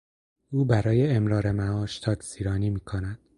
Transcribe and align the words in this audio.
او 0.51 0.65
برای 0.65 1.11
امرار 1.13 1.51
معاش 1.51 1.99
تاکسیرانی 1.99 2.69
میکند. 2.69 3.19